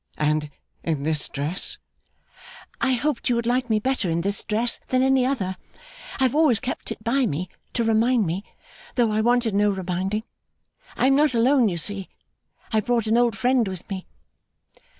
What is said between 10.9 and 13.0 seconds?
I am not alone, you see. I have